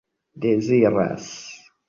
[0.41, 1.29] deziras